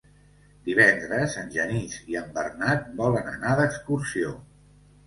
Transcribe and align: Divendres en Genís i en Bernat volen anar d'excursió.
Divendres 0.69 1.35
en 1.43 1.53
Genís 1.57 1.99
i 2.15 2.19
en 2.25 2.35
Bernat 2.39 2.91
volen 3.05 3.33
anar 3.37 3.57
d'excursió. 3.63 4.39